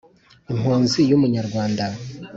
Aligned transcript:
impunzi 0.51 0.99
y'umunyarwanda, 1.09 1.83